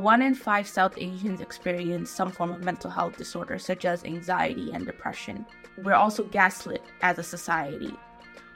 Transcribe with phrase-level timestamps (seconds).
[0.00, 4.72] one in five South Asians experience some form of mental health disorder, such as anxiety
[4.72, 5.44] and depression.
[5.76, 7.94] We're also gaslit as a society,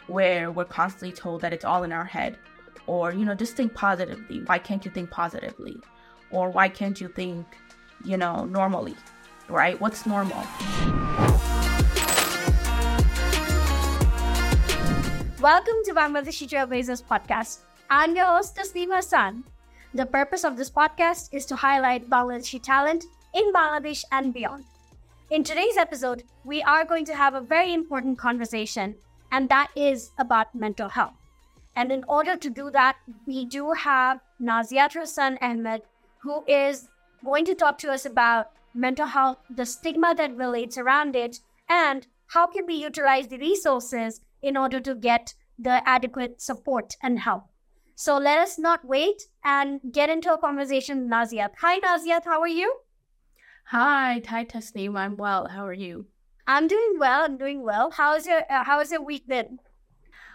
[0.06, 2.38] where we're constantly told that it's all in our head,
[2.86, 4.40] or, you know, just think positively.
[4.46, 5.76] Why can't you think positively?
[6.30, 7.46] Or why can't you think,
[8.04, 8.96] you know, normally,
[9.48, 9.78] right?
[9.80, 10.42] What's normal?
[15.40, 17.58] Welcome to Bangladeshi Trailblazers podcast.
[17.90, 19.44] I'm your host, Tasneem Hassan.
[19.94, 24.64] The purpose of this podcast is to highlight Bangladeshi talent in Bangladesh and beyond.
[25.30, 28.96] In today's episode, we are going to have a very important conversation,
[29.30, 31.14] and that is about mental health.
[31.76, 35.82] And in order to do that, we do have Naziat Hassan Ahmed,
[36.18, 36.88] who is
[37.24, 42.08] going to talk to us about mental health, the stigma that relates around it, and
[42.26, 47.44] how can we utilize the resources in order to get the adequate support and help.
[47.94, 51.50] So let us not wait and get into a conversation Naziat.
[51.60, 52.24] Hi, Naziat.
[52.24, 52.80] How are you?
[53.66, 54.98] Hi, Thai Tasneem.
[54.98, 55.48] I'm well.
[55.48, 56.06] How are you?
[56.46, 57.24] I'm doing well.
[57.24, 57.90] I'm doing well.
[57.92, 59.58] How's your uh, How's your week been?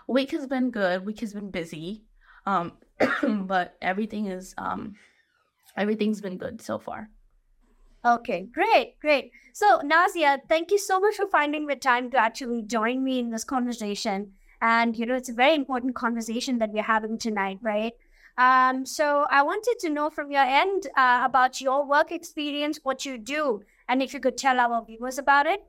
[0.07, 1.05] Week has been good.
[1.05, 2.05] Week has been busy,
[2.45, 2.73] um,
[3.23, 4.95] but everything is um,
[5.77, 7.09] everything's been good so far.
[8.05, 9.31] Okay, great, great.
[9.51, 13.29] So, Nazia, thank you so much for finding the time to actually join me in
[13.29, 14.31] this conversation.
[14.61, 17.93] And, you know, it's a very important conversation that we're having tonight, right?
[18.37, 23.05] Um, so, I wanted to know from your end uh, about your work experience, what
[23.05, 25.61] you do, and if you could tell our viewers about it.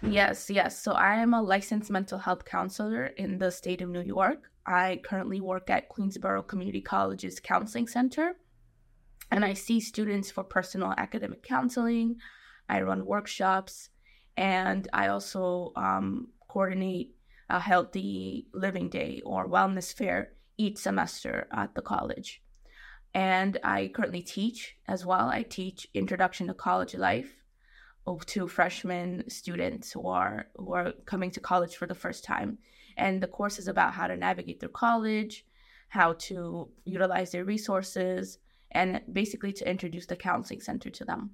[0.00, 0.78] Yes, yes.
[0.78, 4.50] So, I am a licensed mental health counselor in the state of New York.
[4.64, 8.36] I currently work at Queensborough Community College's Counseling Center
[9.32, 12.16] and I see students for personal academic counseling.
[12.68, 13.88] I run workshops,
[14.36, 17.10] and I also um, coordinate
[17.48, 22.42] a healthy living day or wellness fair each semester at the college.
[23.14, 25.28] And I currently teach as well.
[25.28, 27.32] I teach Introduction to College Life
[28.26, 32.58] to freshman students who are who are coming to college for the first time.
[32.96, 35.46] And the course is about how to navigate through college,
[35.88, 38.38] how to utilize their resources,
[38.72, 41.30] and basically to introduce the counseling center to them.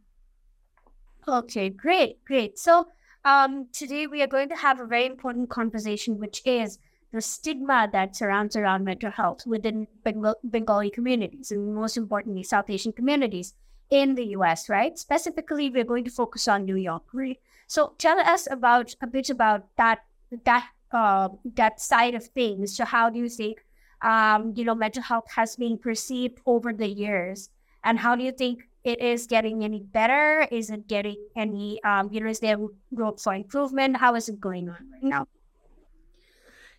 [1.27, 2.59] Okay, great, great.
[2.59, 2.89] So
[3.29, 6.79] um, today we are going to have a very important conversation, which is
[7.13, 12.71] the stigma that surrounds around mental health within Bengal- Bengali communities and most importantly South
[12.71, 13.53] Asian communities
[13.91, 14.99] in the US, right?
[14.99, 17.39] Specifically, we're going to focus on New York, right?
[17.67, 19.99] So tell us about a bit about that
[20.45, 22.77] that uh, that side of things.
[22.77, 23.65] So how do you think
[24.01, 27.51] um, you know, mental health has been perceived over the years?
[27.85, 30.49] And how do you think it is getting any better?
[30.51, 33.99] Is it getting any, um, you know, is there room for improvement?
[33.99, 35.29] How is it going on right now?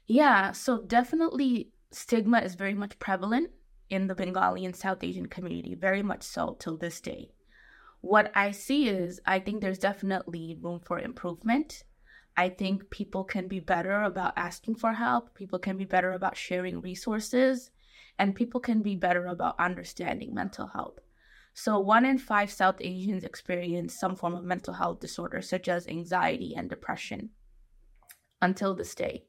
[0.07, 3.51] Yeah, so definitely stigma is very much prevalent
[3.91, 7.29] in the Bengali and South Asian community, very much so till this day.
[8.01, 11.83] What I see is I think there's definitely room for improvement.
[12.35, 16.37] I think people can be better about asking for help, people can be better about
[16.37, 17.69] sharing resources,
[18.17, 20.99] and people can be better about understanding mental health.
[21.61, 25.89] So, one in five South Asians experience some form of mental health disorder, such as
[25.89, 27.31] anxiety and depression,
[28.41, 29.25] until this day.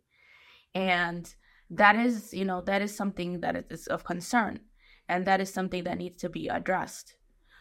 [0.73, 1.35] And
[1.71, 4.61] that is, you know, that is something that is of concern.
[5.09, 7.17] And that is something that needs to be addressed.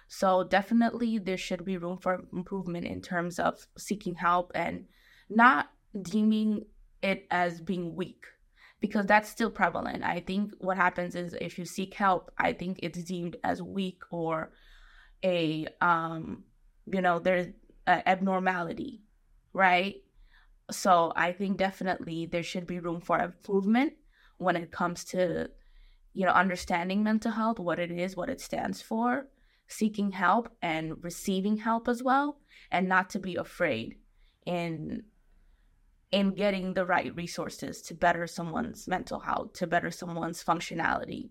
[0.08, 4.85] So, definitely, there should be room for improvement in terms of seeking help and
[5.31, 6.68] not deeming
[7.02, 8.24] it as being weak
[8.79, 10.03] because that's still prevalent.
[10.03, 14.01] I think what happens is if you seek help, I think it's deemed as weak
[14.12, 14.51] or
[15.23, 16.44] a um
[16.85, 17.47] you know there's
[17.88, 19.01] an abnormality,
[19.53, 19.95] right?
[20.72, 23.94] So I think definitely there should be room for improvement
[24.38, 25.50] when it comes to
[26.13, 29.28] you know understanding mental health, what it is, what it stands for,
[29.67, 32.38] seeking help and receiving help as well,
[32.72, 33.97] and not to be afraid
[34.46, 35.03] in
[36.12, 41.30] in getting the right resources to better someone's mental health, to better someone's functionality.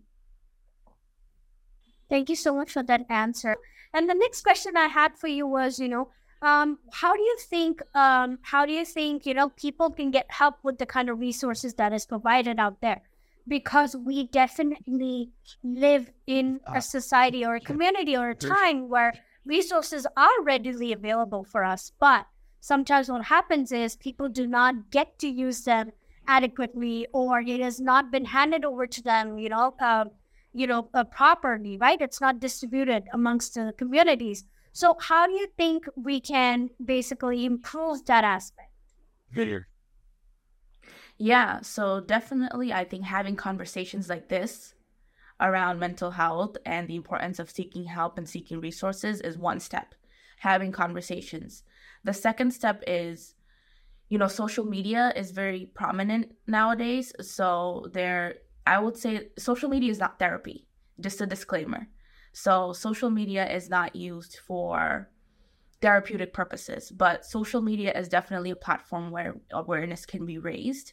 [2.09, 3.57] Thank you so much for that answer.
[3.93, 6.11] And the next question I had for you was, you know,
[6.41, 10.27] um, how do you think, um, how do you think, you know, people can get
[10.31, 13.03] help with the kind of resources that is provided out there?
[13.47, 15.31] Because we definitely
[15.65, 19.15] live in a uh, society or a community or a time where
[19.45, 22.27] resources are readily available for us, but
[22.61, 25.93] sometimes what happens is people do not get to use them
[26.27, 30.05] adequately or it has not been handed over to them you know uh,
[30.53, 35.47] you know uh, properly right it's not distributed amongst the communities so how do you
[35.57, 38.71] think we can basically improve that aspect
[39.33, 39.69] Here.
[41.17, 44.75] yeah so definitely i think having conversations like this
[45.41, 49.95] around mental health and the importance of seeking help and seeking resources is one step,
[50.39, 51.63] having conversations.
[52.05, 53.35] The second step is,
[54.09, 57.13] you know, social media is very prominent nowadays.
[57.21, 58.37] So there,
[58.67, 60.67] I would say social media is not therapy,
[61.01, 61.89] just a disclaimer.
[62.33, 65.11] So social media is not used for
[65.81, 70.93] therapeutic purposes, but social media is definitely a platform where awareness can be raised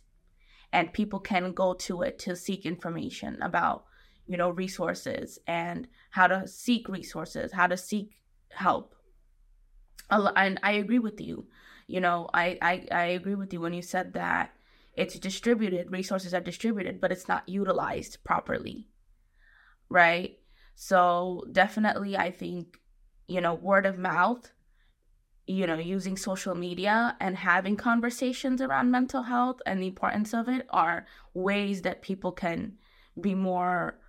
[0.72, 3.86] and people can go to it to seek information about
[4.28, 8.12] you know resources and how to seek resources how to seek
[8.50, 8.95] help
[10.10, 11.48] and i agree with you.
[11.88, 14.54] You know I, I i agree with you when you said that
[14.96, 18.88] it's distributed resources are distributed but it's not utilized properly
[19.90, 20.40] right?
[20.76, 22.80] So definitely i think
[23.28, 24.52] you know word of mouth
[25.48, 30.50] you know using social media and having conversations around mental health and the importance of
[30.50, 32.74] it are ways that people can
[33.22, 34.00] be more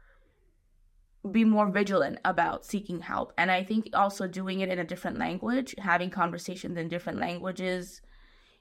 [1.33, 3.33] be more vigilant about seeking help.
[3.39, 8.01] And I think also doing it in a different language, having conversations in different languages,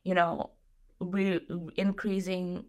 [0.03, 0.51] you know,
[0.99, 1.45] re-
[1.77, 2.65] increasing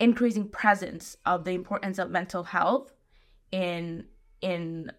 [0.00, 2.92] increasing presence of the importance of mental health
[3.52, 4.08] in
[4.40, 4.90] in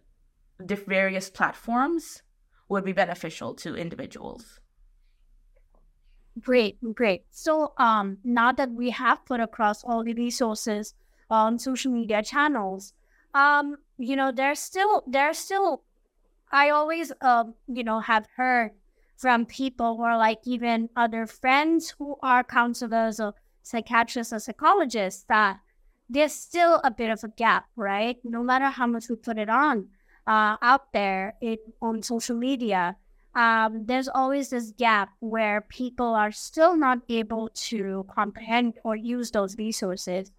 [0.60, 2.24] the various platforms
[2.70, 4.60] would be beneficial to individuals.
[6.40, 7.26] Great, great.
[7.30, 10.96] So um now that we have put across all the resources
[11.30, 12.94] on social media channels,
[13.34, 15.84] um, you know, there's still there's still
[16.52, 18.72] I always um, you know, have heard
[19.18, 25.60] from people or like even other friends who are counselors or psychiatrists or psychologists that
[26.10, 28.18] there's still a bit of a gap, right?
[28.24, 29.88] No matter how much we put it on
[30.28, 32.98] uh, out there in, on social media,
[33.36, 39.32] um, there's always this gap where people are still not able to comprehend or use
[39.32, 40.32] those resources.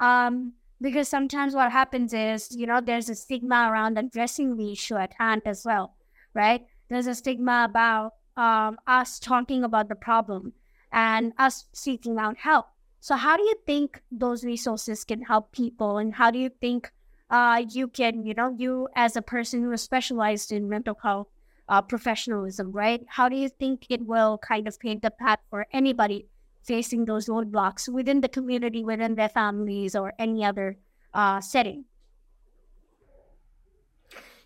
[0.00, 4.96] Um, because sometimes what happens is, you know, there's a stigma around addressing the issue
[4.96, 5.94] at hand as well,
[6.34, 6.66] right?
[6.88, 10.52] There's a stigma about um, us talking about the problem
[10.92, 12.66] and us seeking out help.
[13.00, 16.92] So, how do you think those resources can help people, and how do you think
[17.30, 21.28] uh, you can, you know, you as a person who is specialized in mental health
[21.68, 23.04] uh, professionalism, right?
[23.08, 26.26] How do you think it will kind of paint the path for anybody
[26.62, 30.78] facing those roadblocks within the community, within their families, or any other
[31.14, 31.84] uh, setting?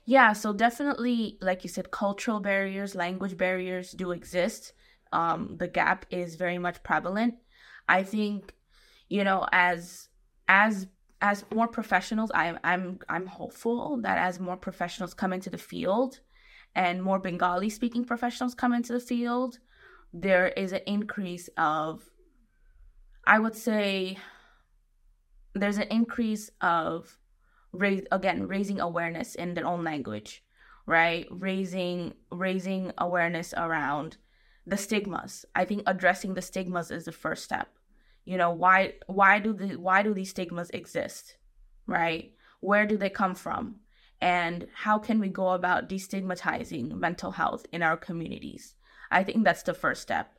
[0.05, 4.73] Yeah, so definitely, like you said, cultural barriers, language barriers do exist.
[5.13, 7.35] Um, the gap is very much prevalent.
[7.89, 8.55] I think,
[9.09, 10.09] you know, as
[10.49, 10.87] as
[11.21, 16.21] as more professionals, I'm I'm I'm hopeful that as more professionals come into the field,
[16.75, 19.59] and more Bengali speaking professionals come into the field,
[20.21, 22.03] there is an increase of,
[23.27, 24.19] I would say,
[25.55, 27.19] there's an increase of
[27.73, 30.43] raise again raising awareness in their own language
[30.87, 31.27] right?
[31.31, 34.17] Raising raising awareness around
[34.67, 35.45] the stigmas.
[35.55, 37.69] I think addressing the stigmas is the first step.
[38.25, 41.37] You know why why do the why do these stigmas exist
[41.87, 42.33] right?
[42.61, 43.77] Where do they come from?
[44.21, 48.75] And how can we go about destigmatizing mental health in our communities
[49.11, 50.33] I think that's the first step,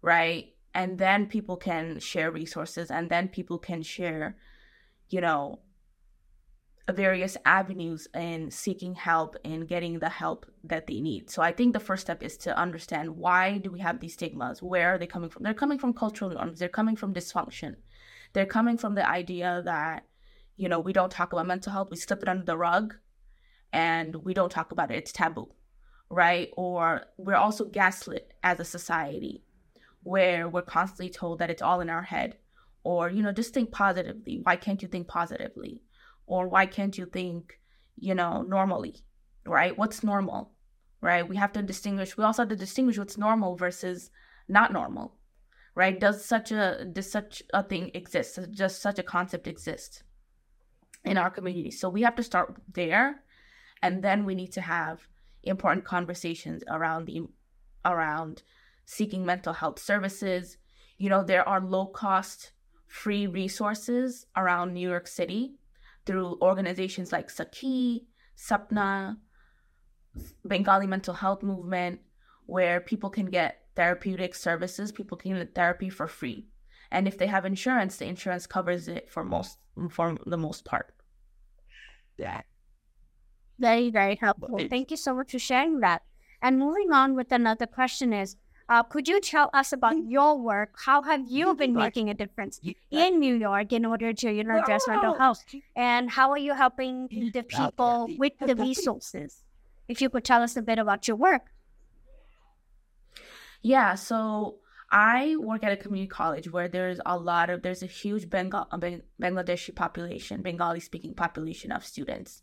[0.00, 0.54] right?
[0.74, 4.36] And then people can share resources and then people can share,
[5.08, 5.60] you know,
[6.90, 11.30] various avenues in seeking help and getting the help that they need.
[11.30, 14.62] So I think the first step is to understand why do we have these stigmas?
[14.62, 15.42] Where are they coming from?
[15.44, 16.58] They're coming from cultural norms.
[16.58, 17.76] They're coming from dysfunction.
[18.32, 20.06] They're coming from the idea that,
[20.56, 21.88] you know, we don't talk about mental health.
[21.90, 22.94] We slip it under the rug
[23.72, 24.96] and we don't talk about it.
[24.96, 25.50] It's taboo
[26.12, 26.50] right?
[26.58, 29.42] Or we're also gaslit as a society
[30.02, 32.36] where we're constantly told that it's all in our head.
[32.84, 34.40] Or, you know, just think positively.
[34.42, 35.80] Why can't you think positively?
[36.26, 37.58] Or why can't you think,
[37.96, 38.96] you know, normally,
[39.46, 39.76] right?
[39.76, 40.52] What's normal,
[41.00, 41.26] right?
[41.26, 44.10] We have to distinguish, we also have to distinguish what's normal versus
[44.48, 45.16] not normal,
[45.74, 45.98] right?
[45.98, 48.38] Does such a, does such a thing exist?
[48.52, 50.02] Does such a concept exist
[51.04, 51.70] in our community?
[51.70, 53.22] So we have to start there.
[53.84, 55.08] And then we need to have
[55.42, 57.22] important conversations around the
[57.84, 58.42] around
[58.84, 60.56] seeking mental health services.
[60.98, 62.52] You know, there are low cost
[62.86, 65.54] free resources around New York City
[66.04, 68.02] through organizations like Sakhi,
[68.36, 69.16] Sapna,
[70.44, 72.00] Bengali Mental Health Movement,
[72.46, 76.46] where people can get therapeutic services, people can get therapy for free.
[76.90, 79.58] And if they have insurance, the insurance covers it for most
[79.90, 80.92] for the most part.
[82.18, 82.42] Yeah.
[83.62, 84.58] Very, very helpful.
[84.68, 86.02] Thank you so much for sharing that.
[86.42, 88.36] And moving on with another question is
[88.68, 90.70] Uh, could you tell us about your work?
[90.86, 94.58] How have you been making a difference in New York in order to, you know,
[94.62, 95.40] address mental health?
[95.76, 99.42] And how are you helping the people with the resources?
[99.88, 101.44] If you could tell us a bit about your work.
[103.62, 104.58] Yeah, so
[104.90, 108.66] I work at a community college where there's a lot of there's a huge Bengal,
[109.20, 112.42] Bangladeshi population, Bengali speaking population of students,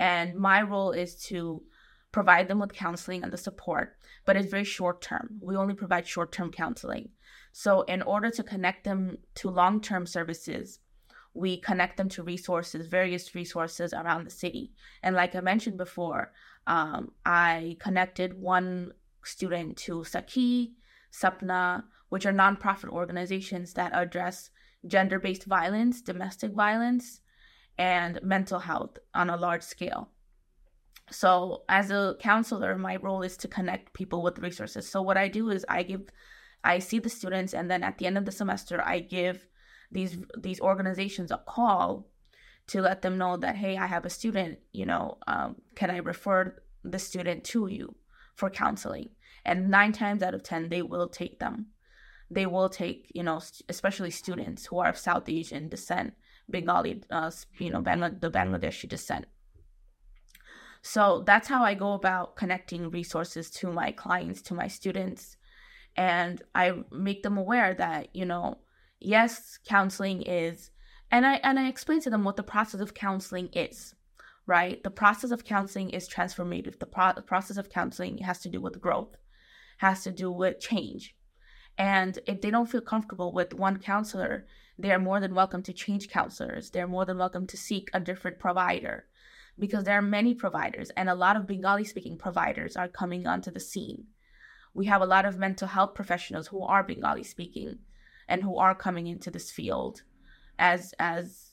[0.00, 1.62] and my role is to
[2.10, 5.38] provide them with counseling and the support, but it's very short term.
[5.40, 7.10] We only provide short term counseling.
[7.52, 10.78] So, in order to connect them to long term services,
[11.34, 14.72] we connect them to resources, various resources around the city.
[15.02, 16.32] And like I mentioned before,
[16.66, 18.92] um, I connected one
[19.22, 20.72] student to Sakhi,
[21.12, 24.50] Sapna, which are nonprofit organizations that address
[24.86, 27.20] gender based violence, domestic violence,
[27.80, 30.10] and mental health on a large scale.
[31.10, 34.86] So, as a counselor, my role is to connect people with resources.
[34.86, 36.02] So, what I do is I give,
[36.62, 39.46] I see the students, and then at the end of the semester, I give
[39.90, 42.06] these these organizations a call
[42.68, 44.58] to let them know that hey, I have a student.
[44.72, 47.96] You know, um, can I refer the student to you
[48.36, 49.08] for counseling?
[49.44, 51.68] And nine times out of ten, they will take them.
[52.30, 56.12] They will take, you know, especially students who are of South Asian descent,
[56.50, 59.26] Bengali, uh, you know, Bangla- the Bangladeshi descent
[60.82, 65.36] so that's how I go about connecting resources to my clients, to my students.
[65.96, 68.58] And I make them aware that, you know,
[68.98, 70.70] yes, counseling is
[71.10, 73.94] and I and I explain to them what the process of counseling is,
[74.46, 74.82] right?
[74.82, 76.78] The process of counseling is transformative.
[76.78, 79.16] The, pro- the process of counseling has to do with growth,
[79.78, 81.16] has to do with change.
[81.76, 84.46] And if they don't feel comfortable with one counselor,
[84.80, 86.70] they are more than welcome to change counselors.
[86.70, 89.04] They're more than welcome to seek a different provider
[89.58, 93.50] because there are many providers and a lot of Bengali speaking providers are coming onto
[93.50, 94.06] the scene.
[94.72, 97.80] We have a lot of mental health professionals who are Bengali speaking
[98.28, 100.02] and who are coming into this field
[100.58, 101.52] as as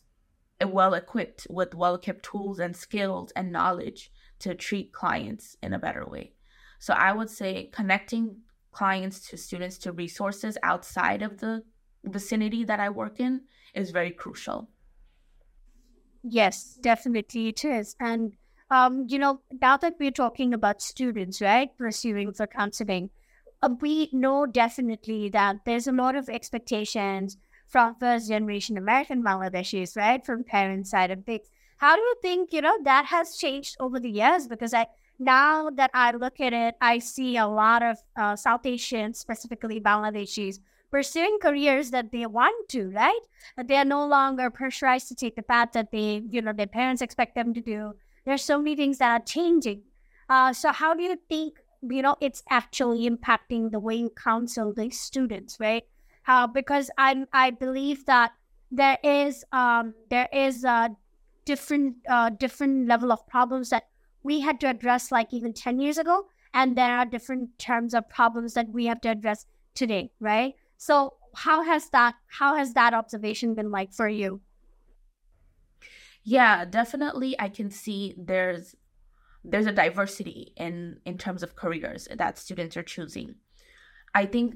[0.65, 5.79] well equipped with well equipped tools and skills and knowledge to treat clients in a
[5.79, 6.33] better way.
[6.79, 8.41] So I would say connecting
[8.71, 11.63] clients to students to resources outside of the
[12.07, 13.41] vicinity that I work in
[13.73, 14.69] is very crucial.
[16.23, 17.95] Yes, definitely it is.
[17.99, 18.33] And,
[18.69, 23.09] um, you know, now that we're talking about students, right, pursuing for counseling,
[23.61, 27.37] uh, we know definitely that there's a lot of expectations
[27.67, 31.49] from first generation American Bangladeshis, right, from parents' side of things.
[31.77, 34.47] How do you think, you know, that has changed over the years?
[34.47, 34.87] Because I,
[35.19, 39.79] now that I look at it, I see a lot of uh, South Asians, specifically
[39.79, 40.59] Bangladeshis,
[40.91, 43.19] pursuing careers that they want to, right?
[43.55, 46.67] That they are no longer pressurized to take the path that they, you know, their
[46.67, 47.93] parents expect them to do.
[48.25, 49.83] There's so many things that are changing.
[50.29, 54.73] Uh, so how do you think, you know, it's actually impacting the way you counsel
[54.73, 55.83] these students, right?
[56.27, 58.33] Uh, because I I believe that
[58.71, 60.89] there is um there is a
[61.45, 63.87] different uh different level of problems that
[64.23, 68.09] we had to address like even 10 years ago and there are different terms of
[68.09, 72.93] problems that we have to address today right so how has that how has that
[72.93, 74.41] observation been like for you?
[76.23, 78.75] Yeah, definitely I can see there's
[79.43, 83.35] there's a diversity in in terms of careers that students are choosing.
[84.13, 84.55] I think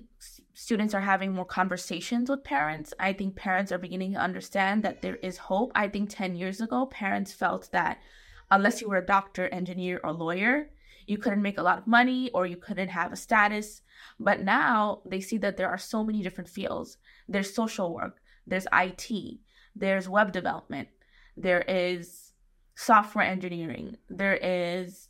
[0.54, 2.94] students are having more conversations with parents.
[3.00, 5.72] I think parents are beginning to understand that there is hope.
[5.75, 8.00] I think 10 years ago, parents felt that
[8.50, 10.72] unless you were a doctor, engineer, or lawyer,
[11.12, 13.82] you couldn't make a lot of money or you couldn't have a status.
[14.18, 16.98] But now they see that there are so many different fields.
[17.27, 19.12] There's social work, there's IT,
[19.75, 20.88] there's web development,
[21.36, 22.32] there is
[22.75, 25.10] software engineering, there is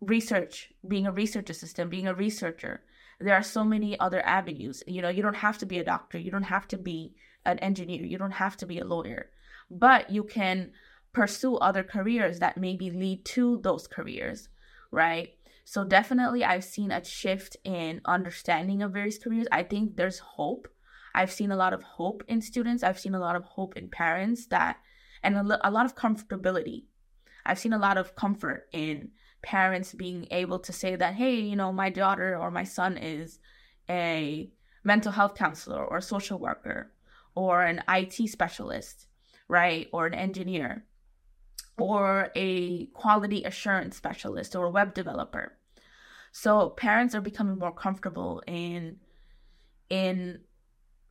[0.00, 2.82] research, being a research assistant, being a researcher.
[3.18, 4.84] There are so many other avenues.
[4.86, 7.58] You know, you don't have to be a doctor, you don't have to be an
[7.58, 9.30] engineer, you don't have to be a lawyer,
[9.68, 10.70] but you can
[11.12, 14.48] pursue other careers that maybe lead to those careers
[14.92, 15.30] right?
[15.64, 19.46] So definitely I've seen a shift in understanding of various careers.
[19.50, 20.68] I think there's hope.
[21.14, 22.82] I've seen a lot of hope in students.
[22.82, 24.76] I've seen a lot of hope in parents that
[25.22, 26.84] and a, a lot of comfortability.
[27.44, 29.10] I've seen a lot of comfort in
[29.42, 33.38] parents being able to say that hey, you know, my daughter or my son is
[33.88, 34.50] a
[34.84, 36.92] mental health counselor or social worker
[37.34, 39.06] or an IT specialist,
[39.48, 39.88] right?
[39.92, 40.84] Or an engineer
[41.78, 45.56] or a quality assurance specialist or a web developer.
[46.32, 48.98] So parents are becoming more comfortable in
[49.90, 50.40] in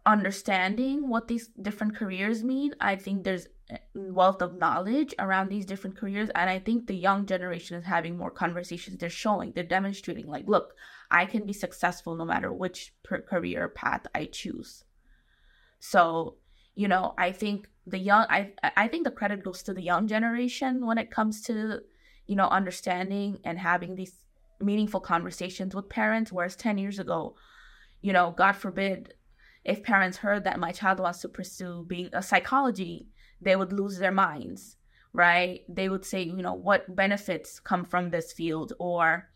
[0.05, 2.73] understanding what these different careers mean.
[2.79, 3.47] I think there's
[3.93, 8.17] wealth of knowledge around these different careers and i think the young generation is having
[8.17, 10.73] more conversations they're showing they're demonstrating like look
[11.09, 14.83] i can be successful no matter which career path i choose
[15.79, 16.35] so
[16.75, 20.07] you know i think the young i i think the credit goes to the young
[20.07, 21.79] generation when it comes to
[22.27, 24.15] you know understanding and having these
[24.59, 27.35] meaningful conversations with parents whereas 10 years ago
[28.01, 29.13] you know god forbid
[29.63, 33.07] if parents heard that my child wants to pursue being a psychology
[33.41, 34.77] they would lose their minds,
[35.13, 35.61] right?
[35.67, 39.29] They would say, you know, what benefits come from this field or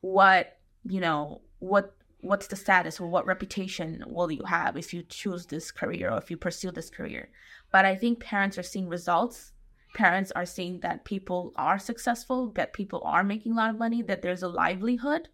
[0.00, 5.02] what, you know, what what's the status or what reputation will you have if you
[5.02, 7.28] choose this career or if you pursue this career.
[7.70, 9.52] But I think parents are seeing results.
[9.94, 14.00] Parents are seeing that people are successful, that people are making a lot of money,
[14.02, 15.28] that there's a livelihood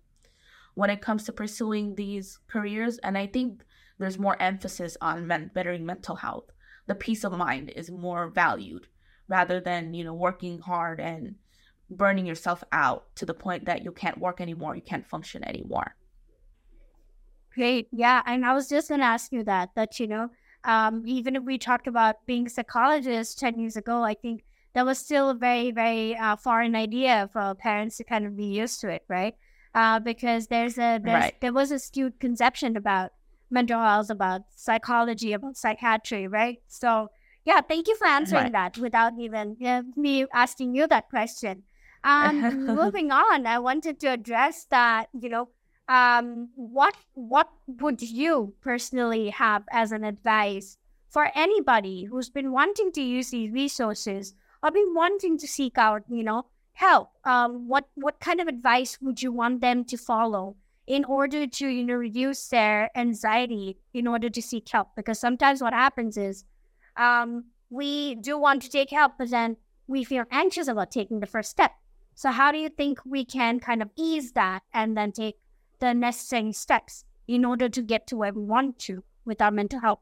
[0.75, 2.99] when it comes to pursuing these careers.
[2.99, 3.63] And I think
[3.99, 6.51] there's more emphasis on men- bettering mental health
[6.89, 8.89] the peace of mind is more valued
[9.29, 11.37] rather than you know working hard and
[11.91, 15.95] burning yourself out to the point that you can't work anymore you can't function anymore
[17.55, 20.31] great yeah and i was just going to ask you that that you know
[20.65, 24.99] um, even if we talked about being psychologists 10 years ago i think that was
[24.99, 28.89] still a very very uh, foreign idea for parents to kind of be used to
[28.89, 29.35] it right
[29.75, 31.41] uh, because there's a there's, right.
[31.41, 33.13] there was a skewed conception about
[33.51, 36.61] mental health, about psychology, about psychiatry, right?
[36.69, 37.09] So,
[37.45, 38.53] yeah, thank you for answering right.
[38.53, 41.65] that without even uh, me asking you that question.
[42.05, 45.09] Um, moving on, I wanted to address that.
[45.21, 45.49] You know,
[45.89, 47.49] um, what what
[47.81, 50.77] would you personally have as an advice
[51.09, 56.03] for anybody who's been wanting to use these resources or been wanting to seek out,
[56.11, 57.11] you know, help?
[57.25, 61.69] Um, what what kind of advice would you want them to follow in order to
[61.69, 66.45] you know reduce their anxiety in order to seek help because sometimes what happens is
[66.97, 71.27] um, we do want to take help but then we feel anxious about taking the
[71.27, 71.73] first step
[72.15, 75.37] so how do you think we can kind of ease that and then take
[75.79, 79.81] the necessary steps in order to get to where we want to with our mental
[79.81, 80.01] health?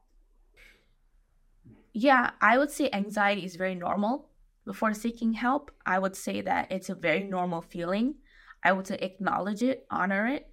[1.93, 4.29] Yeah i would say anxiety is very normal.
[4.65, 8.15] Before seeking help i would say that it's a very normal feeling.
[8.63, 10.49] I would say acknowledge it honor it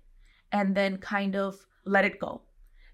[0.52, 2.42] and then kind of let it go.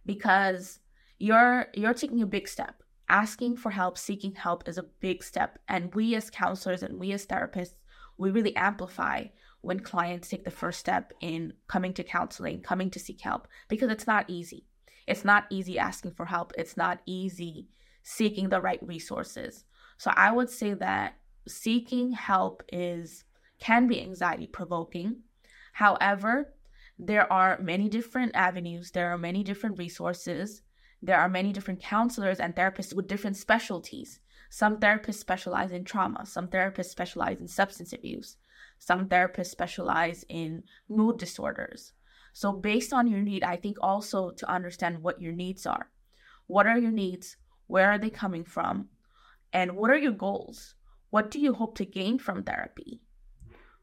[0.06, 0.80] Because
[1.18, 2.82] you're you're taking a big step.
[3.08, 5.58] Asking for help seeking help is a big step.
[5.68, 7.74] And we as counselors and we as therapists
[8.20, 9.24] we really amplify
[9.62, 13.90] when clients take the first step in coming to counseling coming to seek help because
[13.90, 14.66] it's not easy.
[15.06, 16.52] It's not easy asking for help.
[16.56, 17.68] It's not easy
[18.02, 19.64] seeking the right resources.
[19.98, 23.24] So i would say that seeking help is
[23.58, 25.22] can be anxiety provoking.
[25.72, 26.54] However
[26.98, 30.62] there are many different avenues, there are many different resources,
[31.00, 34.20] there are many different counselors and therapists with different specialties.
[34.50, 38.36] Some therapists specialize in trauma, some therapists specialize in substance abuse,
[38.80, 41.92] some therapists specialize in mood disorders.
[42.32, 45.90] So, based on your need, I think also to understand what your needs are.
[46.46, 47.36] What are your needs?
[47.66, 48.88] Where are they coming from?
[49.52, 50.76] And what are your goals?
[51.10, 53.02] What do you hope to gain from therapy?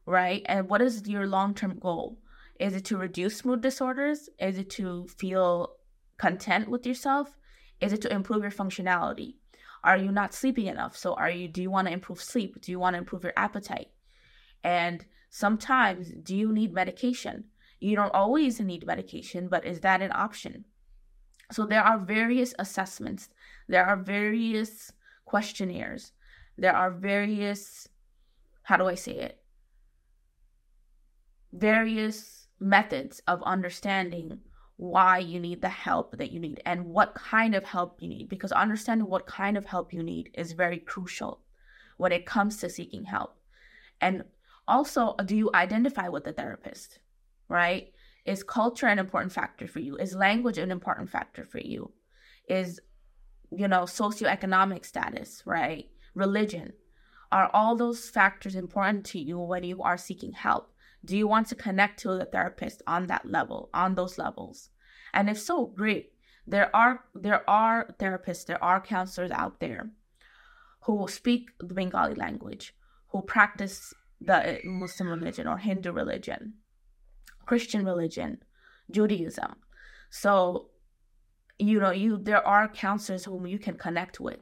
[0.04, 0.42] Right?
[0.46, 2.18] And what is your long term goal?
[2.58, 4.28] Is it to reduce mood disorders?
[4.40, 5.76] Is it to feel
[6.18, 7.36] content with yourself?
[7.80, 9.34] Is it to improve your functionality?
[9.84, 10.96] Are you not sleeping enough?
[10.96, 12.60] So are you do you want to improve sleep?
[12.60, 13.90] Do you want to improve your appetite?
[14.62, 17.44] And sometimes do you need medication?
[17.80, 20.64] You don't always need medication, but is that an option?
[21.52, 23.28] So there are various assessments.
[23.68, 24.92] There are various
[25.24, 26.12] questionnaires.
[26.56, 27.88] There are various
[28.68, 29.40] how do I say it?
[31.54, 34.40] Various methods of understanding
[34.76, 38.28] why you need the help that you need and what kind of help you need
[38.28, 41.40] because understanding what kind of help you need is very crucial
[41.96, 43.36] when it comes to seeking help
[44.02, 44.22] and
[44.68, 47.00] also uh, do you identify with the therapist
[47.48, 47.92] right?
[48.24, 49.96] Is culture an important factor for you?
[49.96, 51.92] Is language an important factor for you?
[52.48, 52.80] Is
[53.50, 55.86] you know socioeconomic status right?
[56.14, 56.74] Religion.
[57.30, 60.70] Are all those factors important to you when you are seeking help?
[61.04, 64.70] Do you want to connect to the therapist on that level, on those levels?
[65.12, 66.12] And if so, great.
[66.46, 69.90] There are there are therapists, there are counselors out there
[70.82, 72.74] who speak the Bengali language,
[73.08, 76.54] who practice the Muslim religion or Hindu religion,
[77.46, 78.42] Christian religion,
[78.90, 79.56] Judaism.
[80.10, 80.70] So,
[81.58, 84.40] you know, you there are counselors whom you can connect with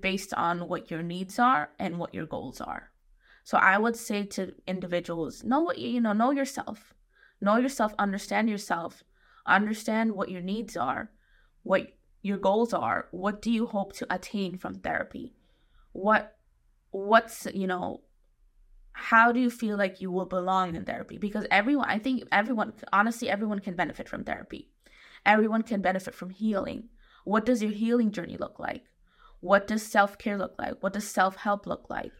[0.00, 2.90] based on what your needs are and what your goals are.
[3.44, 6.94] So I would say to individuals, know what you know, know yourself.
[7.40, 9.02] Know yourself, understand yourself,
[9.46, 11.10] understand what your needs are,
[11.62, 13.08] what your goals are.
[13.12, 15.34] What do you hope to attain from therapy?
[15.92, 16.36] What
[16.90, 18.02] what's, you know,
[18.92, 21.18] how do you feel like you will belong in therapy?
[21.18, 24.68] Because everyone, I think everyone, honestly, everyone can benefit from therapy.
[25.24, 26.88] Everyone can benefit from healing.
[27.24, 28.84] What does your healing journey look like?
[29.40, 30.82] What does self care look like?
[30.82, 32.12] What does self help look like?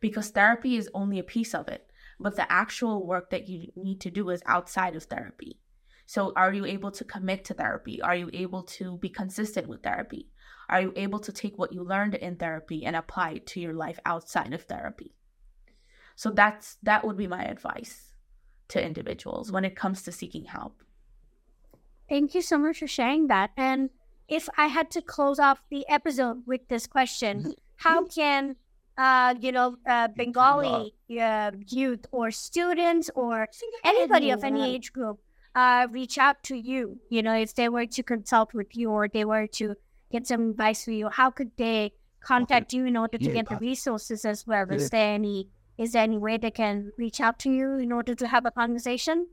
[0.00, 4.00] Because therapy is only a piece of it, but the actual work that you need
[4.02, 5.60] to do is outside of therapy.
[6.06, 8.00] So, are you able to commit to therapy?
[8.00, 10.28] Are you able to be consistent with therapy?
[10.68, 13.74] Are you able to take what you learned in therapy and apply it to your
[13.74, 15.14] life outside of therapy?
[16.18, 18.12] So that's that would be my advice
[18.70, 20.82] to individuals when it comes to seeking help.
[22.08, 23.50] Thank you so much for sharing that.
[23.56, 23.90] And
[24.26, 28.56] if I had to close off the episode with this question, how can
[28.96, 33.46] uh, you know, uh, Bengali uh, youth or students or
[33.84, 35.20] anybody of any age group
[35.54, 36.98] uh, reach out to you?
[37.10, 39.76] You know, if they were to consult with you or they were to
[40.10, 43.56] get some advice for you, how could they contact you in order to get the
[43.58, 44.68] resources as well?
[44.68, 45.46] Is there any
[45.78, 48.50] is there any way they can reach out to you in order to have a
[48.50, 49.28] conversation?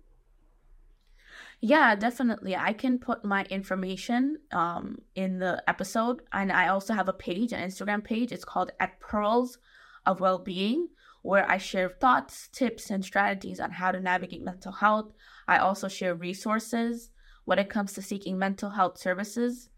[1.59, 2.55] Yeah, definitely.
[2.55, 7.53] I can put my information um, in the episode, and I also have a page,
[7.53, 8.31] an Instagram page.
[8.31, 9.57] It's called at Pearls
[10.05, 10.89] of Wellbeing,
[11.23, 15.13] where I share thoughts, tips, and strategies on how to navigate mental health.
[15.47, 17.09] I also share resources
[17.45, 19.69] when it comes to seeking mental health services.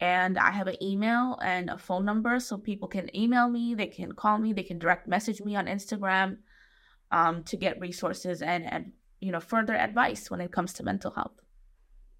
[0.00, 3.88] And I have an email and a phone number so people can email me, they
[3.88, 6.38] can call me, they can direct message me on Instagram
[7.10, 11.10] um, to get resources and, and you know further advice when it comes to mental
[11.10, 11.40] health.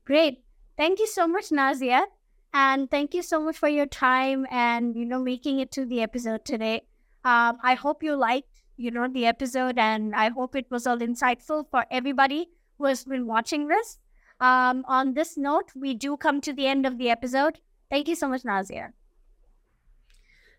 [0.05, 0.43] Great.
[0.77, 2.05] Thank you so much, Nazia.
[2.53, 6.01] And thank you so much for your time and you know making it to the
[6.03, 6.83] episode today.
[7.25, 10.99] Um, I hope you liked you know the episode and I hope it was all
[10.99, 13.99] insightful for everybody who has been watching this.
[14.41, 17.59] Um, on this note, we do come to the end of the episode.
[17.91, 18.93] Thank you so much, Nazia.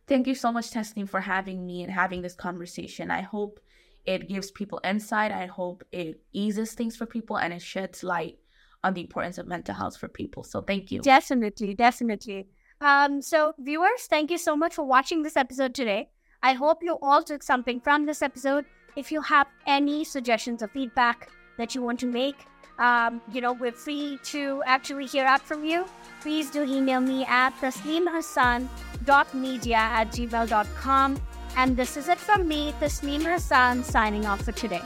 [0.07, 3.11] Thank you so much, Tasneem, for having me and having this conversation.
[3.11, 3.59] I hope
[4.05, 5.31] it gives people insight.
[5.31, 8.39] I hope it eases things for people and it sheds light
[8.83, 10.43] on the importance of mental health for people.
[10.43, 11.01] So thank you.
[11.01, 12.47] Definitely, definitely.
[12.81, 16.09] Um, so viewers, thank you so much for watching this episode today.
[16.41, 18.65] I hope you all took something from this episode.
[18.95, 22.45] If you have any suggestions or feedback that you want to make,
[22.79, 25.85] um, you know, we're free to actually hear out from you.
[26.21, 31.21] Please do email me at tasneemhassan.media at gmail.com.
[31.57, 34.81] And this is it from me, Tasneem Hassan, signing off for today.